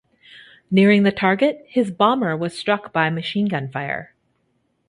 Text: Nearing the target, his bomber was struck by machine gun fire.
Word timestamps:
Nearing 0.71 1.03
the 1.03 1.11
target, 1.11 1.63
his 1.69 1.91
bomber 1.91 2.35
was 2.35 2.57
struck 2.57 2.91
by 2.91 3.11
machine 3.11 3.45
gun 3.47 3.69
fire. 3.69 4.15